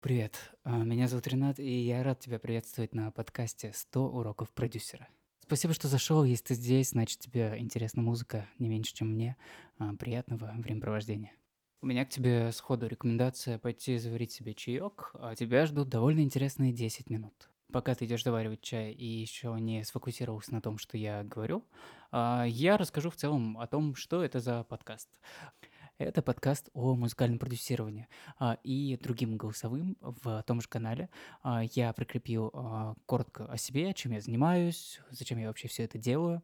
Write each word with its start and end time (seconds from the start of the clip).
Привет, 0.00 0.54
а, 0.62 0.84
меня 0.84 1.08
зовут 1.08 1.26
Ренат, 1.26 1.58
и 1.58 1.80
я 1.80 2.04
рад 2.04 2.20
тебя 2.20 2.38
приветствовать 2.38 2.94
на 2.94 3.10
подкасте 3.10 3.72
«100 3.74 3.98
уроков 3.98 4.48
продюсера». 4.52 5.08
Спасибо, 5.40 5.74
что 5.74 5.88
зашел. 5.88 6.22
Если 6.22 6.44
ты 6.44 6.54
здесь, 6.54 6.90
значит, 6.90 7.18
тебе 7.18 7.56
интересна 7.58 8.00
музыка 8.00 8.46
не 8.60 8.68
меньше, 8.68 8.94
чем 8.94 9.08
мне. 9.08 9.36
А, 9.76 9.92
Приятного 9.94 10.54
времяпровождения. 10.56 11.32
У 11.82 11.86
меня 11.86 12.04
к 12.06 12.10
тебе 12.10 12.52
сходу 12.52 12.86
рекомендация 12.86 13.58
пойти 13.58 13.98
заварить 13.98 14.30
себе 14.30 14.54
чаек, 14.54 15.10
а 15.14 15.34
тебя 15.34 15.66
ждут 15.66 15.88
довольно 15.88 16.20
интересные 16.20 16.72
10 16.72 17.10
минут. 17.10 17.50
Пока 17.72 17.96
ты 17.96 18.04
идешь 18.04 18.22
заваривать 18.22 18.60
чай 18.62 18.92
и 18.92 19.04
еще 19.04 19.56
не 19.58 19.82
сфокусировался 19.82 20.54
на 20.54 20.62
том, 20.62 20.78
что 20.78 20.96
я 20.96 21.24
говорю, 21.24 21.64
а, 22.12 22.44
я 22.46 22.76
расскажу 22.76 23.10
в 23.10 23.16
целом 23.16 23.58
о 23.58 23.66
том, 23.66 23.96
что 23.96 24.22
это 24.22 24.38
за 24.38 24.62
подкаст. 24.62 25.08
Это 25.98 26.22
подкаст 26.22 26.70
о 26.74 26.94
музыкальном 26.94 27.40
продюсировании. 27.40 28.06
А, 28.38 28.56
И 28.62 28.96
другим 29.02 29.36
голосовым 29.36 29.96
в 30.00 30.44
том 30.46 30.60
же 30.60 30.68
канале 30.68 31.10
а, 31.42 31.64
я 31.72 31.92
прикрепил 31.92 32.52
а, 32.54 32.94
коротко 33.04 33.46
о 33.46 33.56
себе, 33.56 33.92
чем 33.94 34.12
я 34.12 34.20
занимаюсь, 34.20 35.00
зачем 35.10 35.38
я 35.38 35.48
вообще 35.48 35.66
все 35.66 35.82
это 35.82 35.98
делаю. 35.98 36.40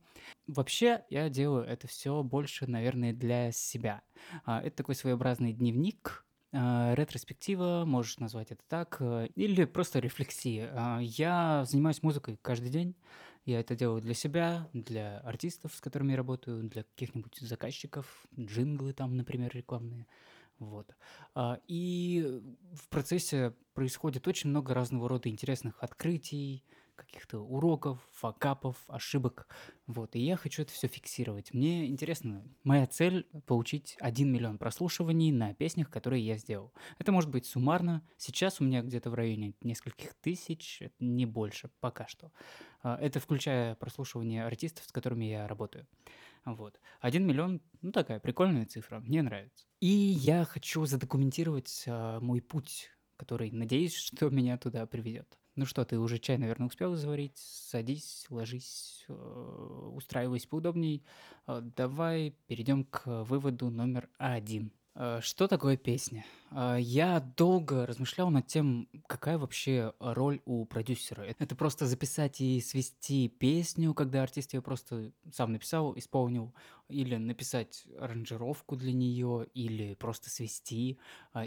Вообще, 0.48 1.04
я 1.08 1.28
делаю 1.28 1.64
это 1.64 1.86
все 1.86 2.24
больше, 2.24 2.66
наверное, 2.66 3.12
для 3.12 3.52
себя. 3.52 4.02
Это 4.44 4.72
такой 4.72 4.96
своеобразный 4.96 5.52
дневник, 5.52 6.26
ретроспектива, 6.50 7.84
можешь 7.86 8.18
назвать 8.18 8.50
это 8.50 8.62
так, 8.68 9.00
или 9.34 9.64
просто 9.64 10.00
рефлексия. 10.00 10.98
Я 11.00 11.64
занимаюсь 11.64 12.02
музыкой 12.02 12.38
каждый 12.42 12.70
день. 12.70 12.96
Я 13.44 13.60
это 13.60 13.76
делаю 13.76 14.00
для 14.00 14.14
себя, 14.14 14.68
для 14.72 15.18
артистов, 15.18 15.74
с 15.74 15.80
которыми 15.80 16.12
я 16.12 16.16
работаю, 16.16 16.64
для 16.64 16.82
каких-нибудь 16.84 17.36
заказчиков, 17.40 18.26
джинглы 18.38 18.92
там, 18.94 19.16
например, 19.16 19.50
рекламные. 19.54 20.06
Вот. 20.58 20.94
А, 21.34 21.60
И 21.68 22.42
в 22.72 22.88
процессе 22.88 23.54
происходит 23.74 24.26
очень 24.28 24.50
много 24.50 24.72
разного 24.72 25.08
рода 25.08 25.28
интересных 25.28 25.82
открытий, 25.82 26.64
каких-то 26.94 27.40
уроков, 27.40 27.98
факапов, 28.12 28.76
ошибок. 28.88 29.46
Вот. 29.86 30.14
И 30.16 30.20
я 30.20 30.36
хочу 30.36 30.62
это 30.62 30.72
все 30.72 30.88
фиксировать. 30.88 31.52
Мне 31.52 31.86
интересно, 31.86 32.44
моя 32.62 32.86
цель– 32.86 33.26
получить 33.46 33.96
1 34.00 34.32
миллион 34.32 34.58
прослушиваний 34.58 35.32
на 35.32 35.54
песнях, 35.54 35.90
которые 35.90 36.24
я 36.24 36.36
сделал. 36.36 36.72
Это 36.98 37.12
может 37.12 37.30
быть 37.30 37.46
суммарно. 37.46 38.06
Сейчас 38.16 38.60
у 38.60 38.64
меня 38.64 38.82
где-то 38.82 39.10
в 39.10 39.14
районе 39.14 39.54
нескольких 39.62 40.14
тысяч, 40.14 40.82
не 40.98 41.26
больше 41.26 41.70
пока 41.80 42.06
что. 42.06 42.32
А, 42.82 42.96
Это 43.00 43.20
включая 43.20 43.74
прослушивание 43.74 44.44
артистов, 44.44 44.84
с 44.86 44.92
которыми 44.92 45.24
я 45.24 45.46
работаю. 45.48 45.86
Вот. 46.44 46.78
1 47.00 47.26
миллион, 47.26 47.62
ну 47.80 47.92
такая 47.92 48.20
прикольная 48.20 48.66
цифра, 48.66 49.00
мне 49.00 49.22
нравится. 49.22 49.66
И 49.80 49.88
я 49.88 50.44
хочу 50.44 50.84
задокументировать 50.84 51.84
а, 51.86 52.20
мой 52.20 52.40
путь, 52.40 52.90
который, 53.16 53.50
надеюсь, 53.50 53.94
что 53.94 54.28
меня 54.30 54.58
туда 54.58 54.86
приведет. 54.86 55.38
Ну 55.56 55.66
что, 55.66 55.84
ты 55.84 55.98
уже 55.98 56.18
чай, 56.18 56.36
наверное, 56.36 56.66
успел 56.66 56.96
заварить? 56.96 57.36
Садись, 57.36 58.26
ложись, 58.28 59.04
э, 59.08 59.12
устраивайся 59.92 60.48
поудобней. 60.48 61.04
Э, 61.46 61.60
Давай 61.62 62.34
перейдем 62.48 62.84
к 62.84 63.22
выводу 63.24 63.70
номер 63.70 64.08
один. 64.18 64.72
Э, 64.96 65.20
Что 65.22 65.48
такое 65.48 65.76
песня? 65.76 66.24
Э, 66.52 66.76
Я 66.80 67.20
долго 67.20 67.86
размышлял 67.86 68.30
над 68.30 68.46
тем, 68.46 68.88
какая 69.08 69.38
вообще 69.38 69.92
роль 69.98 70.40
у 70.44 70.64
продюсера. 70.66 71.22
Это 71.22 71.56
просто 71.56 71.86
записать 71.86 72.40
и 72.40 72.60
свести 72.60 73.28
песню, 73.28 73.94
когда 73.94 74.22
артист 74.22 74.54
ее 74.54 74.62
просто 74.62 75.12
сам 75.32 75.52
написал, 75.52 75.96
исполнил, 75.98 76.54
или 76.88 77.16
написать 77.16 77.86
аранжировку 77.98 78.76
для 78.76 78.92
нее, 78.92 79.46
или 79.54 79.94
просто 79.94 80.30
свести, 80.30 80.98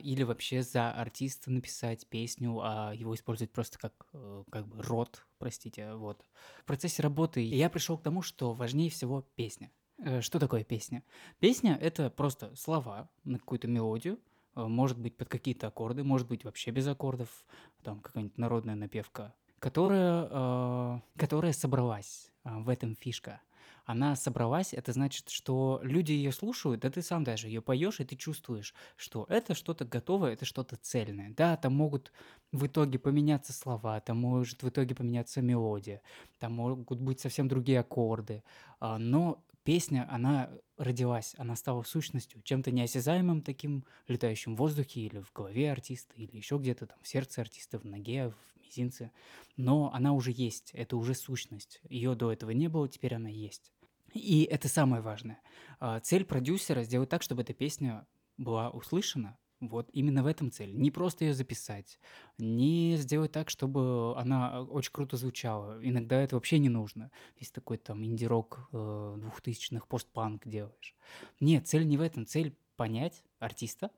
или 0.01 0.23
вообще 0.23 0.63
за 0.63 0.91
артиста 0.91 1.51
написать 1.51 2.07
песню, 2.09 2.59
а 2.61 2.91
его 2.93 3.13
использовать 3.15 3.51
просто 3.53 3.77
как, 3.79 3.93
э, 4.13 4.43
как 4.51 4.67
бы 4.67 4.81
рот, 4.83 5.25
простите, 5.37 5.93
вот. 5.93 6.25
В 6.63 6.65
процессе 6.65 7.01
работы 7.03 7.41
я 7.41 7.69
пришел 7.69 7.97
к 7.97 8.03
тому, 8.03 8.21
что 8.21 8.53
важнее 8.53 8.89
всего 8.89 9.21
песня. 9.35 9.71
Э, 10.07 10.21
Что 10.21 10.39
такое 10.39 10.63
песня? 10.63 11.03
Песня– 11.39 11.77
это 11.81 12.09
просто 12.09 12.55
слова 12.55 13.09
на 13.25 13.39
какую-то 13.39 13.67
мелодию, 13.67 14.19
э, 14.55 14.63
может 14.65 14.97
быть 14.97 15.17
под 15.17 15.27
какие-то 15.27 15.67
аккорды, 15.67 16.03
может 16.03 16.27
быть 16.27 16.45
вообще 16.45 16.71
без 16.71 16.87
аккордов, 16.87 17.29
там 17.83 17.99
какая-нибудь 17.99 18.37
народная 18.37 18.75
напевка, 18.75 19.33
которая, 19.59 20.27
э, 20.31 20.99
которая 21.17 21.51
собралась. 21.53 22.31
В 22.45 22.69
этом 22.69 22.95
фишка. 22.95 23.41
Она 23.83 24.15
собралась, 24.15 24.73
это 24.73 24.93
значит, 24.93 25.27
что 25.27 25.81
люди 25.83 26.13
ее 26.13 26.31
слушают, 26.31 26.79
да 26.79 26.89
ты 26.89 27.01
сам 27.01 27.25
даже 27.25 27.47
ее 27.47 27.61
поешь, 27.61 27.99
и 27.99 28.05
ты 28.05 28.15
чувствуешь, 28.15 28.73
что 28.95 29.25
это 29.27 29.53
что-то 29.53 29.83
готовое, 29.83 30.31
это 30.31 30.45
что-то 30.45 30.77
цельное. 30.77 31.33
Да, 31.35 31.57
там 31.57 31.73
могут 31.75 32.13
в 32.53 32.65
итоге 32.65 32.99
поменяться 32.99 33.51
слова, 33.51 33.99
там 33.99 34.17
может 34.17 34.63
в 34.63 34.69
итоге 34.69 34.95
поменяться 34.95 35.41
мелодия, 35.41 36.01
там 36.39 36.53
могут 36.53 37.01
быть 37.01 37.19
совсем 37.19 37.49
другие 37.49 37.81
аккорды, 37.81 38.43
а, 38.79 38.97
но 38.97 39.43
песня, 39.67 40.07
она 40.09 40.49
родилась, 40.77 41.35
она 41.37 41.57
стала 41.57 41.83
сущностью, 41.83 42.41
чем-то 42.41 42.71
неосязаемым 42.71 43.41
таким, 43.41 43.83
летающим 44.07 44.55
в 44.55 44.59
воздухе 44.59 45.01
или 45.01 45.19
в 45.19 45.33
голове 45.33 45.69
артиста, 45.69 46.13
или 46.15 46.37
еще 46.37 46.57
где-то 46.57 46.85
там 46.85 46.97
в 47.01 47.07
сердце 47.09 47.41
артиста, 47.41 47.77
в 47.77 47.83
ноге, 47.83 48.29
в 48.29 48.61
мизинце. 48.61 49.11
Но 49.57 49.91
она 49.93 50.13
уже 50.13 50.31
есть, 50.31 50.71
это 50.71 50.95
уже 50.95 51.13
сущность. 51.13 51.81
Ее 51.89 52.15
до 52.15 52.31
этого 52.31 52.51
не 52.51 52.69
было, 52.69 52.87
теперь 52.87 53.15
она 53.15 53.27
есть. 53.27 53.73
И 54.13 54.43
это 54.43 54.69
самое 54.69 55.01
важное. 55.01 55.41
А, 55.81 55.99
Цель 55.99 56.23
продюсера 56.23 56.83
сделать 56.83 57.09
так, 57.09 57.21
чтобы 57.21 57.41
эта 57.41 57.53
песня 57.53 58.07
была 58.37 58.69
услышана. 58.69 59.37
Вот 59.59 59.89
именно 59.91 60.21
в 60.21 60.27
этом 60.27 60.51
цель. 60.51 60.75
Не 60.75 60.91
просто 60.91 61.25
ее 61.25 61.33
записать, 61.33 61.99
не 62.37 62.95
сделать 62.97 63.31
так, 63.31 63.49
чтобы 63.49 64.15
она 64.15 64.61
очень 64.61 64.91
круто 64.91 65.17
звучала. 65.17 65.79
Иногда 65.81 66.21
это 66.21 66.35
вообще 66.35 66.59
не 66.59 66.69
нужно. 66.69 67.11
Если 67.39 67.53
такой 67.53 67.77
там 67.77 68.03
инди-рок 68.05 68.69
э, 68.71 69.15
двухтысячных 69.17 69.87
постпанк 69.87 70.47
делаешь. 70.47 70.95
Нет, 71.39 71.67
цель 71.67 71.87
не 71.87 71.97
в 71.97 72.01
этом. 72.01 72.27
Цель 72.27 72.55
понять 72.75 73.23
артиста, 73.39 73.89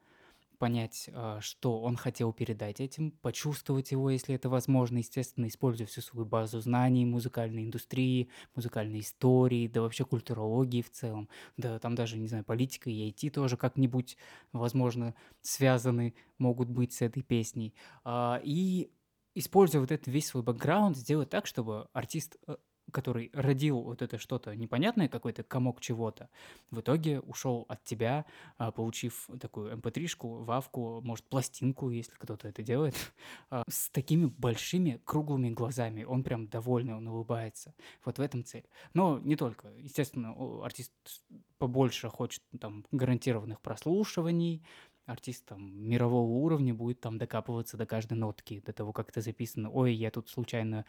понять, 0.60 1.10
а, 1.14 1.42
что 1.42 1.82
он 1.82 1.96
хотел 1.96 2.32
передать 2.34 2.80
этим, 2.80 3.12
почувствовать 3.12 3.92
его, 3.92 4.12
если 4.12 4.36
это 4.36 4.50
возможно, 4.50 5.00
естественно, 5.00 5.48
используя 5.48 5.88
всю 5.88 6.02
свою 6.02 6.26
базу 6.26 6.60
знаний 6.60 7.06
музыкальной 7.06 7.64
индустрии, 7.64 8.30
музыкальной 8.56 9.00
истории, 9.00 9.68
да 9.68 9.82
вообще 9.82 10.06
культурологии 10.06 10.82
в 10.84 10.92
целом, 10.92 11.30
да 11.58 11.80
там 11.80 11.96
даже, 11.96 12.18
не 12.18 12.28
знаю, 12.28 12.44
политика 12.44 12.90
и 12.90 13.10
IT 13.10 13.32
тоже 13.32 13.58
как-нибудь, 13.58 14.18
возможно, 14.54 15.16
связаны 15.42 16.14
могут 16.38 16.70
быть 16.70 16.94
с 16.94 17.02
этой 17.02 17.24
песней. 17.24 17.74
А, 18.04 18.40
И 18.44 18.92
используя 19.36 19.82
вот 19.82 19.92
этот 19.92 20.08
весь 20.08 20.28
свой 20.28 20.44
бэкграунд, 20.44 20.98
сделать 20.98 21.30
так, 21.30 21.48
чтобы 21.48 21.88
артист 21.94 22.38
э, 22.48 22.58
который 22.92 23.30
родил 23.34 23.82
вот 23.82 24.02
это 24.02 24.18
что-то 24.18 24.56
непонятное, 24.56 25.08
какой-то 25.08 25.44
комок 25.44 25.82
чего-то, 25.82 26.30
в 26.72 26.80
итоге 26.80 27.20
ушел 27.22 27.66
от 27.70 27.84
тебя, 27.84 28.26
а, 28.58 28.72
получив 28.72 29.30
такую 29.40 29.76
mp3-шку, 29.78 30.44
вавку, 30.44 31.02
может, 31.04 31.26
пластинку, 31.26 31.90
если 31.90 32.14
кто-то 32.16 32.48
это 32.48 32.62
делает, 32.64 32.96
а, 33.50 33.64
с 33.70 33.90
такими 33.90 34.26
большими 34.26 35.02
круглыми 35.06 35.50
глазами. 35.50 36.04
Он 36.04 36.24
прям 36.24 36.48
довольный, 36.48 36.96
он 36.96 37.08
улыбается. 37.08 37.74
Вот 38.06 38.18
в 38.18 38.22
этом 38.22 38.44
цель. 38.44 38.66
Но 38.94 39.20
не 39.20 39.36
только. 39.36 39.70
Естественно, 39.78 40.36
артист 40.64 40.92
побольше 41.58 42.10
хочет 42.10 42.42
там 42.60 42.86
гарантированных 42.92 43.60
прослушиваний, 43.62 44.64
артист 45.10 45.46
там 45.46 45.88
мирового 45.88 46.30
уровня 46.30 46.74
будет 46.74 47.00
там 47.00 47.18
докапываться 47.18 47.78
до 47.78 47.86
каждой 47.86 48.14
нотки, 48.14 48.62
до 48.66 48.74
того, 48.74 48.94
как 48.94 49.10
это 49.10 49.22
записано. 49.22 49.70
Ой, 49.70 49.94
я 49.94 50.12
тут 50.12 50.30
случайно 50.30 50.86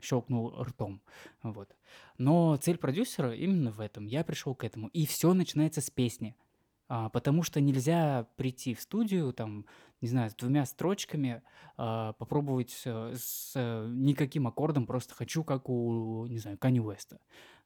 щелкнул 0.00 0.62
ртом. 0.62 1.00
Вот. 1.42 1.74
Но 2.18 2.56
цель 2.56 2.78
продюсера 2.78 3.34
именно 3.34 3.70
в 3.70 3.80
этом. 3.80 4.06
Я 4.06 4.24
пришел 4.24 4.54
к 4.54 4.64
этому. 4.64 4.88
И 4.88 5.06
все 5.06 5.32
начинается 5.34 5.80
с 5.80 5.90
песни. 5.90 6.34
А, 6.88 7.08
потому 7.08 7.42
что 7.42 7.60
нельзя 7.60 8.28
прийти 8.36 8.74
в 8.74 8.80
студию, 8.80 9.32
там, 9.32 9.66
не 10.00 10.08
знаю, 10.08 10.30
с 10.30 10.34
двумя 10.34 10.64
строчками, 10.66 11.42
а, 11.76 12.12
попробовать 12.12 12.80
э, 12.84 13.14
с 13.16 13.52
э, 13.56 13.88
никаким 13.90 14.46
аккордом, 14.46 14.86
просто 14.86 15.14
хочу, 15.14 15.42
как 15.42 15.68
у, 15.68 16.26
не 16.26 16.38
знаю, 16.38 16.58
Kanye 16.58 16.80
Уэста. 16.80 17.18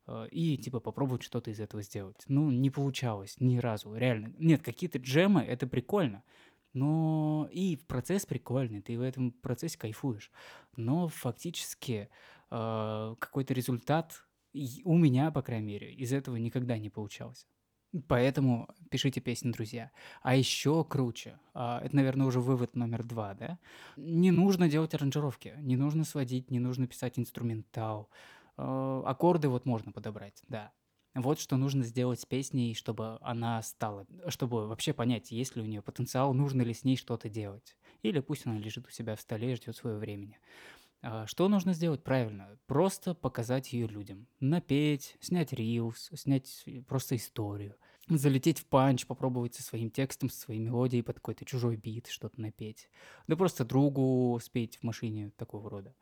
А, 0.06 0.26
И, 0.26 0.56
типа, 0.56 0.80
попробовать 0.80 1.22
что-то 1.22 1.50
из 1.50 1.60
этого 1.60 1.82
сделать. 1.82 2.24
Ну, 2.28 2.50
не 2.50 2.70
получалось 2.70 3.36
ни 3.40 3.58
разу, 3.58 3.94
реально. 3.94 4.32
Нет, 4.38 4.62
какие-то 4.62 4.98
джемы, 4.98 5.42
это 5.42 5.66
прикольно. 5.66 6.22
Но 6.72 7.48
и 7.52 7.76
процесс 7.76 8.26
прикольный, 8.26 8.80
ты 8.80 8.96
в 8.96 9.02
этом 9.02 9.32
процессе 9.32 9.78
кайфуешь. 9.78 10.30
Но 10.76 11.08
фактически 11.08 12.08
а, 12.50 13.16
какой-то 13.16 13.54
результат 13.54 14.24
у 14.84 14.96
меня, 14.96 15.30
по 15.30 15.42
крайней 15.42 15.66
мере, 15.66 15.92
из 15.94 16.12
этого 16.12 16.36
никогда 16.36 16.78
не 16.78 16.90
получался. 16.90 17.46
Поэтому 18.06 18.68
пишите 18.88 19.20
песни, 19.20 19.50
друзья. 19.50 19.90
А 20.22 20.36
еще 20.36 20.84
круче, 20.84 21.40
а, 21.54 21.80
это, 21.82 21.96
наверное, 21.96 22.26
уже 22.26 22.40
вывод 22.40 22.76
номер 22.76 23.02
два, 23.02 23.34
да? 23.34 23.58
Не 23.96 24.30
нужно 24.30 24.68
делать 24.68 24.94
аранжировки, 24.94 25.54
не 25.58 25.76
нужно 25.76 26.04
сводить, 26.04 26.50
не 26.52 26.60
нужно 26.60 26.86
писать 26.86 27.18
инструментал. 27.18 28.08
А, 28.60 29.02
Аккорды 29.06 29.48
вот 29.48 29.64
можно 29.66 29.92
подобрать, 29.92 30.42
да. 30.48 30.72
Вот 31.14 31.40
что 31.40 31.56
нужно 31.56 31.82
сделать 31.82 32.20
с 32.20 32.26
песней, 32.26 32.74
чтобы 32.74 33.18
она 33.20 33.60
стала, 33.62 34.06
чтобы 34.28 34.68
вообще 34.68 34.92
понять, 34.92 35.32
есть 35.32 35.56
ли 35.56 35.62
у 35.62 35.66
нее 35.66 35.82
потенциал, 35.82 36.32
нужно 36.34 36.62
ли 36.62 36.72
с 36.72 36.84
ней 36.84 36.96
что-то 36.96 37.28
делать. 37.28 37.76
или 38.02 38.20
пусть 38.20 38.46
она 38.46 38.58
лежит 38.58 38.86
у 38.86 38.90
себя 38.90 39.16
в 39.16 39.20
столе 39.20 39.52
и 39.52 39.56
ждет 39.56 39.76
своего 39.76 39.98
времени. 39.98 40.38
А, 41.02 41.26
что 41.26 41.48
нужно 41.48 41.74
сделать 41.74 42.04
правильно? 42.04 42.58
Просто 42.66 43.14
показать 43.14 43.72
ее 43.72 43.86
людям. 43.88 44.28
Напеть, 44.40 45.16
снять 45.20 45.52
рилс, 45.52 46.10
снять 46.14 46.64
просто 46.86 47.16
историю. 47.16 47.76
Залететь 48.08 48.58
в 48.60 48.66
панч, 48.66 49.06
попробовать 49.06 49.54
со 49.54 49.62
своим 49.62 49.90
текстом, 49.90 50.30
со 50.30 50.40
своей 50.40 50.60
мелодией 50.60 51.02
под 51.02 51.16
какой-то 51.16 51.44
чужой 51.44 51.76
бит 51.76 52.08
что-то 52.08 52.40
напеть. 52.40 52.90
Да 53.28 53.36
просто 53.36 53.64
другу 53.64 54.38
спеть 54.42 54.78
в 54.78 54.82
машине 54.84 55.30
такого 55.36 55.70
рода. 55.70 55.94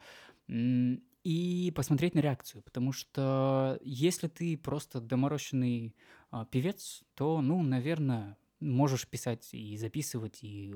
И 1.29 1.71
посмотреть 1.77 2.15
на 2.15 2.21
реакцию, 2.21 2.63
потому 2.63 2.91
что 2.91 3.79
если 3.83 4.29
ты 4.29 4.57
просто 4.57 4.99
доморощенный 4.99 5.95
а, 6.31 6.47
певец, 6.47 7.05
то, 7.13 7.43
ну, 7.43 7.63
наверное, 7.63 8.39
можешь 8.61 9.07
писать 9.07 9.47
и 9.53 9.77
записывать, 9.77 10.39
и 10.41 10.75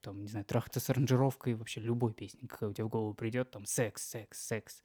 там, 0.00 0.22
не 0.22 0.28
знаю, 0.28 0.46
трахаться 0.46 0.80
с 0.80 0.88
аранжировкой 0.88 1.52
вообще 1.52 1.82
любой 1.82 2.14
песни, 2.14 2.46
какая 2.46 2.70
у 2.70 2.72
тебя 2.72 2.86
в 2.86 2.88
голову 2.88 3.12
придет, 3.12 3.50
там, 3.50 3.66
секс, 3.66 4.02
секс, 4.02 4.40
секс. 4.40 4.82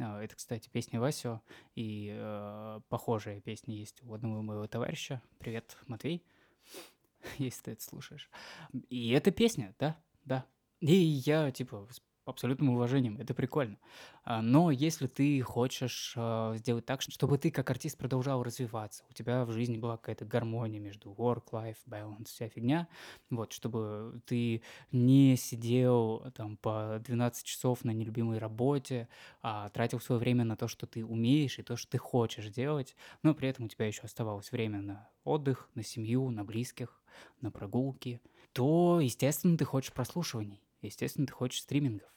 А, 0.00 0.20
это, 0.20 0.34
кстати, 0.34 0.68
песня 0.68 0.98
Васио, 0.98 1.42
и 1.76 2.10
э, 2.12 2.80
похожая 2.88 3.40
песня 3.40 3.76
есть 3.76 4.02
у 4.02 4.14
одного 4.14 4.42
моего 4.42 4.66
товарища. 4.66 5.22
Привет, 5.38 5.76
Матвей, 5.86 6.24
если 7.38 7.62
ты 7.62 7.70
это 7.70 7.84
слушаешь. 7.84 8.28
И 8.88 9.10
эта 9.10 9.30
песня, 9.30 9.76
да, 9.78 9.96
да. 10.24 10.44
И 10.80 10.92
я, 10.92 11.52
типа, 11.52 11.86
абсолютным 12.26 12.70
уважением, 12.70 13.16
это 13.18 13.32
прикольно. 13.34 13.78
А, 14.24 14.42
но 14.42 14.72
если 14.72 15.06
ты 15.06 15.40
хочешь 15.42 16.14
а, 16.16 16.56
сделать 16.56 16.84
так, 16.84 17.00
чтобы 17.00 17.38
ты 17.38 17.50
как 17.52 17.70
артист 17.70 17.96
продолжал 17.96 18.42
развиваться, 18.42 19.04
у 19.08 19.12
тебя 19.12 19.44
в 19.44 19.52
жизни 19.52 19.78
была 19.78 19.96
какая-то 19.96 20.24
гармония 20.24 20.80
между 20.80 21.12
work-life 21.12 21.76
balance, 21.86 22.26
вся 22.26 22.48
фигня, 22.48 22.88
вот, 23.30 23.52
чтобы 23.52 24.20
ты 24.26 24.62
не 24.90 25.36
сидел 25.36 26.24
там 26.34 26.56
по 26.56 27.00
12 27.04 27.46
часов 27.46 27.84
на 27.84 27.92
нелюбимой 27.92 28.38
работе, 28.38 29.08
а 29.42 29.68
тратил 29.70 30.00
свое 30.00 30.18
время 30.18 30.44
на 30.44 30.56
то, 30.56 30.66
что 30.66 30.86
ты 30.86 31.04
умеешь 31.04 31.60
и 31.60 31.62
то, 31.62 31.76
что 31.76 31.92
ты 31.92 31.98
хочешь 31.98 32.48
делать, 32.48 32.96
но 33.22 33.34
при 33.34 33.48
этом 33.48 33.66
у 33.66 33.68
тебя 33.68 33.86
еще 33.86 34.02
оставалось 34.02 34.50
время 34.50 34.82
на 34.82 35.08
отдых, 35.22 35.70
на 35.74 35.84
семью, 35.84 36.30
на 36.30 36.44
близких, 36.44 37.00
на 37.40 37.52
прогулки, 37.52 38.20
то, 38.52 39.00
естественно, 39.00 39.56
ты 39.56 39.64
хочешь 39.64 39.92
прослушиваний, 39.92 40.62
естественно, 40.82 41.26
ты 41.26 41.32
хочешь 41.32 41.60
стримингов. 41.60 42.15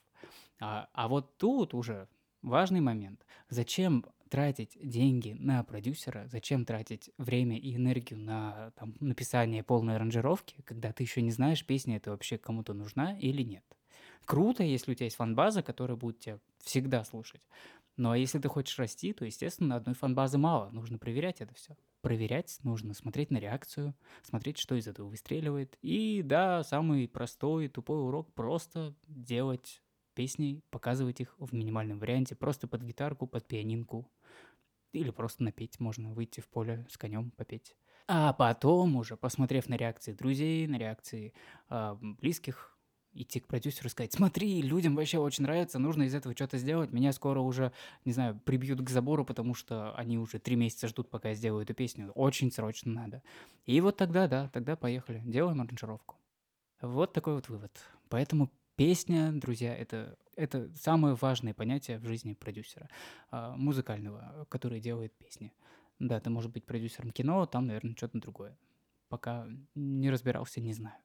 А, 0.60 0.90
а 0.94 1.08
вот 1.08 1.38
тут 1.38 1.74
уже 1.74 2.08
важный 2.42 2.82
момент. 2.82 3.26
Зачем 3.50 4.06
тратить 4.30 4.78
деньги 4.82 5.36
на 5.40 5.64
продюсера, 5.64 6.28
зачем 6.28 6.64
тратить 6.64 7.10
время 7.18 7.58
и 7.58 7.76
энергию 7.76 8.20
на 8.20 8.72
там, 8.78 8.96
написание 9.00 9.64
полной 9.64 9.96
аранжировки, 9.96 10.62
когда 10.66 10.92
ты 10.92 11.04
еще 11.04 11.22
не 11.22 11.32
знаешь, 11.32 11.66
песня 11.66 11.98
это 11.98 12.12
вообще 12.12 12.38
кому-то 12.38 12.74
нужна 12.74 13.18
или 13.18 13.42
нет. 13.42 13.64
Круто, 14.26 14.64
если 14.64 14.92
у 14.92 14.96
тебя 14.96 15.06
есть 15.06 15.18
фан-база, 15.18 15.64
которая 15.64 15.98
будет 15.98 16.20
тебя 16.20 16.40
всегда 16.60 17.04
слушать. 17.04 17.42
А 17.98 18.16
если 18.16 18.40
ты 18.40 18.48
хочешь 18.48 18.78
расти, 18.78 19.12
то, 19.12 19.26
естественно, 19.26 19.76
одной 19.76 19.96
фан-базы 19.96 20.38
мало. 20.38 20.70
Нужно 20.70 20.98
проверять 20.98 21.42
это 21.42 21.54
все. 21.56 21.76
Проверять 22.02 22.60
нужно, 22.64 22.94
смотреть 22.94 23.32
на 23.32 23.38
реакцию, 23.38 23.94
смотреть, 24.22 24.58
что 24.58 24.76
из 24.76 24.88
этого 24.88 25.10
выстреливает. 25.10 25.78
И 25.82 26.22
да, 26.24 26.64
самый 26.64 27.10
простой, 27.10 27.68
тупой 27.68 28.02
урок– 28.02 28.32
просто 28.36 28.94
делать 29.08 29.82
песни, 30.14 30.62
показывать 30.70 31.22
их 31.22 31.36
в 31.38 31.54
минимальном 31.54 32.00
варианте, 32.00 32.36
просто 32.36 32.68
под 32.68 32.82
гитарку, 32.84 33.28
под 33.28 33.48
пианинку. 33.48 34.10
Или 34.92 35.12
просто 35.12 35.44
напеть, 35.44 35.80
можно 35.80 36.12
выйти 36.14 36.40
в 36.40 36.48
поле 36.48 36.86
с 36.90 36.98
конем, 36.98 37.32
попеть. 37.32 37.76
А 38.08 38.34
потом 38.34 38.96
уже, 38.96 39.18
посмотрев 39.18 39.70
на 39.70 39.76
реакции 39.76 40.14
друзей, 40.14 40.66
на 40.68 40.78
реакции 40.78 41.34
э, 41.70 41.96
близких, 42.02 42.76
идти 43.14 43.40
к 43.40 43.48
продюсеру 43.48 43.88
и 43.88 43.90
сказать, 43.90 44.14
смотри, 44.14 44.62
людям 44.62 44.96
вообще 44.96 45.18
очень 45.18 45.44
нравится, 45.44 45.80
нужно 45.80 46.04
из 46.04 46.14
этого 46.14 46.36
что-то 46.36 46.58
сделать, 46.58 46.92
меня 46.92 47.12
скоро 47.12 47.40
уже, 47.40 47.72
не 48.06 48.14
знаю, 48.14 48.40
прибьют 48.46 48.82
к 48.82 48.90
забору, 48.90 49.26
потому 49.26 49.54
что 49.54 49.96
они 49.96 50.18
уже 50.18 50.40
три 50.40 50.56
месяца 50.56 50.88
ждут, 50.88 51.10
пока 51.10 51.30
я 51.30 51.36
сделаю 51.36 51.64
эту 51.64 51.74
песню, 51.74 52.12
очень 52.12 52.52
срочно 52.52 52.92
надо. 52.92 53.24
И 53.66 53.82
вот 53.82 53.98
тогда, 53.98 54.28
да, 54.28 54.50
тогда 54.50 54.76
поехали, 54.76 55.22
делаем 55.26 55.62
аранжировку. 55.62 56.16
Вот 56.82 57.14
такой 57.14 57.36
вот 57.36 57.50
вывод. 57.50 57.72
Поэтому 58.10 58.50
Песня, 58.80 59.34
друзья, 59.34 59.76
это, 59.76 60.18
это 60.38 60.74
самое 60.74 61.14
важное 61.14 61.54
понятие 61.54 62.00
в 62.00 62.06
жизни 62.06 62.32
продюсера 62.32 62.88
э, 63.30 63.54
музыкального, 63.58 64.48
который 64.48 64.80
делает 64.80 65.12
песни. 65.18 65.52
Да, 66.00 66.22
ты 66.22 66.30
можешь 66.30 66.50
быть 66.50 66.66
продюсером 66.66 67.12
кино, 67.12 67.46
там, 67.46 67.68
наверное, 67.68 67.94
что-то 67.98 68.22
другое. 68.22 68.58
Пока 69.10 69.50
не 69.76 70.10
разбирался, 70.10 70.62
не 70.62 70.72
знаю. 70.72 70.96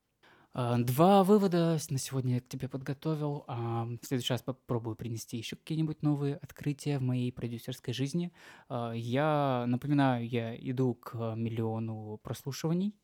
А, 0.56 0.79
два 0.79 1.25
вывода 1.25 1.79
на 1.91 1.99
сегодня 1.99 2.37
я 2.37 2.41
к 2.41 2.47
тебе 2.47 2.69
подготовил. 2.69 3.43
А, 3.49 3.87
в 4.01 4.06
следующий 4.06 4.33
раз 4.33 4.43
попробую 4.43 4.95
принести 4.95 5.37
еще 5.37 5.56
какие-нибудь 5.56 6.03
новые 6.03 6.37
открытия 6.37 6.99
в 6.99 7.03
моей 7.03 7.33
продюсерской 7.33 7.93
жизни. 7.93 8.33
А, 8.69 8.93
я 8.93 9.65
напоминаю, 9.67 10.29
я 10.29 10.55
иду 10.55 10.95
к 10.95 11.35
миллиону 11.35 12.21
прослушиваний 12.23 12.95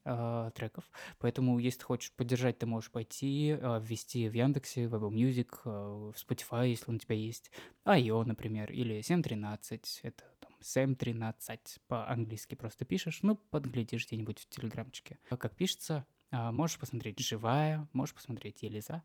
треков, 0.54 0.84
поэтому 1.18 1.58
если 1.58 1.82
хочешь 1.82 2.12
поддержать, 2.12 2.58
ты 2.58 2.66
можешь 2.66 2.90
пойти 2.92 3.58
ввести 3.80 4.28
в 4.28 4.32
Яндексе, 4.32 4.86
в 4.86 4.94
Apple 4.94 5.10
Music, 5.10 5.48
в 5.64 6.14
Spotify, 6.14 6.68
если 6.68 6.88
он 6.88 6.96
у 6.96 6.98
тебя 6.98 7.16
есть, 7.16 7.50
IO, 7.84 8.24
например, 8.24 8.70
или 8.70 9.00
713, 9.00 10.00
это 10.04 10.22
там 10.38 10.52
713 10.60 11.80
по-английски 11.88 12.54
просто 12.54 12.84
пишешь, 12.84 13.20
ну, 13.22 13.34
подглядишь 13.36 14.06
где-нибудь 14.06 14.38
в 14.38 14.48
телеграмчике. 14.48 15.18
Как 15.28 15.56
пишется, 15.56 16.06
можешь 16.30 16.78
посмотреть 16.78 17.18
«Живая», 17.20 17.88
можешь 17.92 18.14
посмотреть 18.14 18.62
«Елиза». 18.62 19.02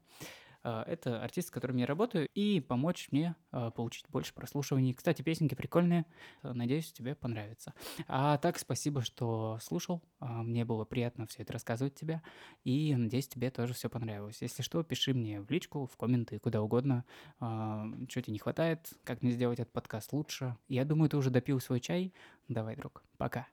А, 0.67 0.83
это 0.87 1.23
артист, 1.23 1.49
с 1.49 1.51
которым 1.51 1.77
я 1.77 1.85
работаю, 1.85 2.27
и 2.33 2.59
помочь 2.59 3.09
мне 3.11 3.35
а, 3.51 3.69
получить 3.69 4.09
больше 4.09 4.33
прослушиваний. 4.33 4.95
Кстати, 4.95 5.21
песенки 5.21 5.53
прикольные, 5.53 6.07
надеюсь, 6.41 6.91
тебе 6.91 7.13
понравится. 7.13 7.75
А 8.07 8.39
так, 8.39 8.57
спасибо, 8.57 9.01
что 9.01 9.59
слушал. 9.61 10.01
Мне 10.19 10.65
было 10.65 10.83
приятно 10.83 11.27
все 11.27 11.43
это 11.43 11.53
рассказывать 11.53 11.93
тебе, 11.93 12.23
и 12.63 12.95
надеюсь, 12.95 13.27
тебе 13.27 13.51
тоже 13.51 13.75
все 13.75 13.91
понравилось. 13.91 14.41
Если 14.41 14.63
что, 14.63 14.81
пиши 14.81 15.13
мне 15.13 15.39
в 15.39 15.51
личку, 15.51 15.85
в 15.85 15.95
комменты, 15.97 16.39
куда 16.39 16.63
угодно, 16.63 17.05
что 17.37 18.21
тебе 18.23 18.33
не 18.33 18.39
хватает, 18.39 18.91
как 19.03 19.21
мне 19.21 19.33
сделать 19.33 19.59
этот 19.59 19.71
подкаст 19.71 20.13
лучше. 20.13 20.57
Я 20.67 20.83
думаю, 20.83 21.09
ты 21.09 21.17
уже 21.17 21.29
допил 21.29 21.59
свой 21.59 21.79
чай. 21.79 22.11
Давай, 22.47 22.75
друг, 22.75 23.03
пока. 23.17 23.47